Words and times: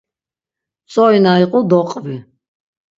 Tzori 0.89 1.19
na 1.23 1.31
iqu 1.43 1.59
doqvi. 1.69 2.15